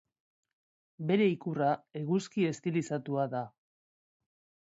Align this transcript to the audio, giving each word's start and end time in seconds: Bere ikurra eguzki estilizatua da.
Bere 1.09 1.25
ikurra 1.33 1.67
eguzki 2.01 2.47
estilizatua 2.53 3.27
da. 3.35 3.45